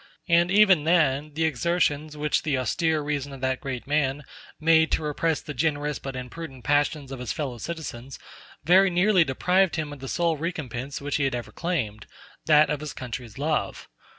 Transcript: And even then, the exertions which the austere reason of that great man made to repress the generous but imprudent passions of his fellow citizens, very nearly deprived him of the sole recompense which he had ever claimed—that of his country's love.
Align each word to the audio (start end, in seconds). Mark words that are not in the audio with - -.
And 0.27 0.49
even 0.49 0.83
then, 0.83 1.35
the 1.35 1.43
exertions 1.43 2.17
which 2.17 2.41
the 2.41 2.57
austere 2.57 3.01
reason 3.03 3.33
of 3.33 3.41
that 3.41 3.61
great 3.61 3.85
man 3.85 4.23
made 4.59 4.91
to 4.93 5.03
repress 5.03 5.41
the 5.41 5.53
generous 5.53 5.99
but 5.99 6.15
imprudent 6.15 6.63
passions 6.63 7.11
of 7.11 7.19
his 7.19 7.31
fellow 7.31 7.59
citizens, 7.59 8.17
very 8.63 8.89
nearly 8.89 9.23
deprived 9.23 9.75
him 9.75 9.93
of 9.93 9.99
the 9.99 10.07
sole 10.07 10.37
recompense 10.37 11.01
which 11.01 11.17
he 11.17 11.25
had 11.25 11.35
ever 11.35 11.51
claimed—that 11.51 12.67
of 12.71 12.79
his 12.79 12.93
country's 12.93 13.37
love. 13.37 13.87